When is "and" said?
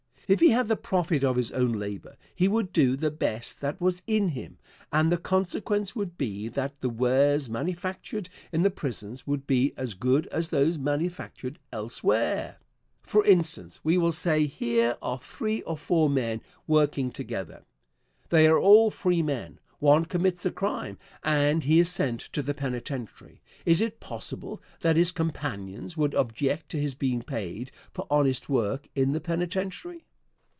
4.89-5.11, 21.25-21.65